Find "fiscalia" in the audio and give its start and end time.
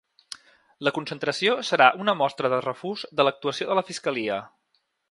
3.93-4.43